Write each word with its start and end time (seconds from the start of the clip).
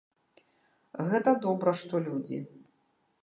Гэта 1.11 1.31
добра, 1.45 1.75
што 1.81 2.01
людзі. 2.09 2.39